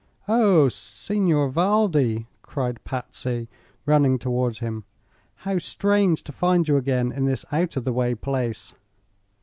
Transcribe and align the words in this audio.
"Oh, 0.27 0.67
Signor 0.67 1.49
Valdi!" 1.49 2.25
cried 2.41 2.83
Patsy, 2.83 3.47
running 3.85 4.17
toward 4.17 4.57
him, 4.57 4.83
"how 5.45 5.59
strange 5.59 6.23
to 6.23 6.31
find 6.31 6.67
you 6.67 6.75
again 6.75 7.11
in 7.11 7.25
this 7.25 7.45
out 7.51 7.77
of 7.77 7.83
the 7.83 7.93
way 7.93 8.15
place." 8.15 8.73